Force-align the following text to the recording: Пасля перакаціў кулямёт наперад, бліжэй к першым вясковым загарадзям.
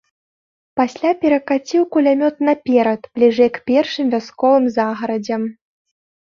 Пасля 0.79 1.11
перакаціў 1.25 1.81
кулямёт 1.97 2.35
наперад, 2.49 3.01
бліжэй 3.19 3.49
к 3.61 3.65
першым 3.71 4.05
вясковым 4.17 4.65
загарадзям. 4.81 5.41